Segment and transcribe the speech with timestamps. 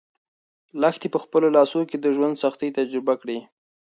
[0.81, 3.37] لښتې په خپلو لاسو کې د ژوند سختۍ تجربه کړې.